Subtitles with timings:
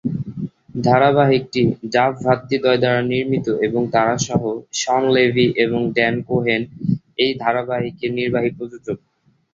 [0.83, 1.61] ধারাবাহিকটি
[1.93, 4.41] Duff ভ্রাতৃদ্বয় দ্বারা নির্মিত এবং তারা সহ
[4.81, 6.61] শন লেভি এবং ড্যান কোহেন
[7.17, 8.97] এই ধারাবাহিকের নির্বাহী প্রযোজক।